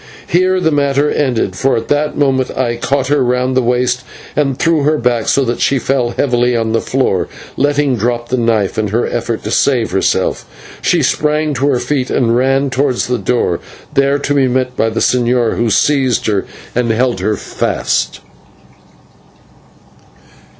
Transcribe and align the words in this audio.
But 0.25 0.33
here 0.35 0.59
the 0.59 0.71
matter 0.71 1.11
ended, 1.11 1.55
for 1.55 1.77
at 1.77 1.87
that 1.89 2.17
moment 2.17 2.49
I 2.57 2.75
caught 2.75 3.09
her 3.09 3.23
round 3.23 3.55
the 3.55 3.61
waist 3.61 4.01
and 4.35 4.57
threw 4.57 4.81
her 4.81 4.97
back, 4.97 5.27
so 5.27 5.45
that 5.45 5.61
she 5.61 5.77
fell 5.77 6.09
heavily 6.17 6.55
on 6.55 6.71
the 6.71 6.81
floor, 6.81 7.27
letting 7.55 7.97
drop 7.97 8.29
the 8.29 8.37
knife 8.37 8.79
in 8.79 8.87
her 8.87 9.05
effort 9.05 9.43
to 9.43 9.51
save 9.51 9.91
herself. 9.91 10.43
She 10.81 11.03
sprang 11.03 11.53
to 11.53 11.67
her 11.67 11.79
feet 11.79 12.09
and 12.09 12.35
ran 12.35 12.71
towards 12.71 13.05
the 13.05 13.19
door, 13.19 13.59
there 13.93 14.17
to 14.17 14.33
be 14.33 14.47
met 14.47 14.75
by 14.75 14.89
the 14.89 15.01
señor, 15.01 15.55
who 15.55 15.69
seized 15.69 16.25
her 16.25 16.47
and 16.73 16.89
held 16.89 17.19
her 17.19 17.37
fast. 17.37 18.21